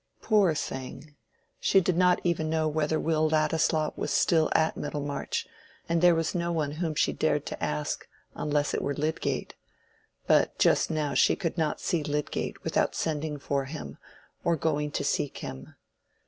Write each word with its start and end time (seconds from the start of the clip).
Poor 0.23 0.55
thing! 0.55 1.15
she 1.59 1.79
did 1.79 1.95
not 1.95 2.19
even 2.23 2.49
know 2.49 2.67
whether 2.67 2.99
Will 2.99 3.29
Ladislaw 3.29 3.91
was 3.95 4.09
still 4.09 4.49
at 4.55 4.75
Middlemarch, 4.75 5.45
and 5.87 6.01
there 6.01 6.15
was 6.15 6.33
no 6.33 6.51
one 6.51 6.71
whom 6.71 6.95
she 6.95 7.13
dared 7.13 7.45
to 7.45 7.63
ask, 7.63 8.07
unless 8.33 8.73
it 8.73 8.81
were 8.81 8.95
Lydgate. 8.95 9.53
But 10.25 10.57
just 10.57 10.89
now 10.89 11.13
she 11.13 11.35
could 11.35 11.55
not 11.55 11.79
see 11.79 12.01
Lydgate 12.01 12.63
without 12.63 12.95
sending 12.95 13.37
for 13.37 13.65
him 13.65 13.99
or 14.43 14.55
going 14.55 14.89
to 14.89 15.03
seek 15.03 15.37
him. 15.37 15.75